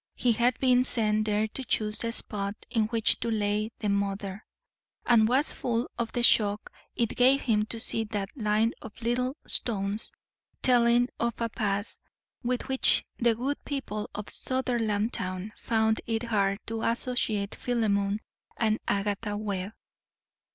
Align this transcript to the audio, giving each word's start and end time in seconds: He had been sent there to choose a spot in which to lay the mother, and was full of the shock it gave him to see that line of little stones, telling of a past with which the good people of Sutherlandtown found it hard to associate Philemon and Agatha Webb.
He 0.15 0.31
had 0.31 0.57
been 0.59 0.83
sent 0.83 1.25
there 1.27 1.45
to 1.49 1.63
choose 1.63 2.03
a 2.03 2.11
spot 2.11 2.55
in 2.71 2.85
which 2.85 3.19
to 3.19 3.29
lay 3.29 3.69
the 3.77 3.89
mother, 3.89 4.43
and 5.05 5.27
was 5.27 5.51
full 5.51 5.91
of 5.95 6.11
the 6.13 6.23
shock 6.23 6.71
it 6.95 7.15
gave 7.15 7.41
him 7.41 7.67
to 7.67 7.79
see 7.79 8.05
that 8.05 8.35
line 8.35 8.73
of 8.81 8.99
little 9.03 9.37
stones, 9.45 10.11
telling 10.63 11.09
of 11.19 11.39
a 11.39 11.49
past 11.49 12.01
with 12.41 12.67
which 12.67 13.05
the 13.19 13.35
good 13.35 13.63
people 13.63 14.09
of 14.15 14.25
Sutherlandtown 14.31 15.51
found 15.55 16.01
it 16.07 16.23
hard 16.23 16.59
to 16.65 16.81
associate 16.81 17.53
Philemon 17.53 18.21
and 18.57 18.79
Agatha 18.87 19.37
Webb. 19.37 19.73